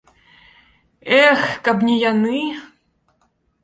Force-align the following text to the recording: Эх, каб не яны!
Эх, 1.21 1.41
каб 1.69 1.87
не 1.91 1.95
яны! 2.11 2.37